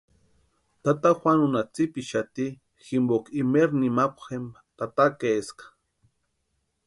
[0.83, 2.45] Tata Juanunha tsipixati
[2.85, 5.65] jimpoka imaeri nimakwa jempa tatakaeska.